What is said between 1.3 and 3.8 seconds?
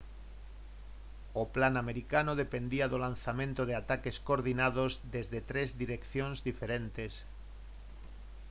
o plan americano dependía do lanzamento de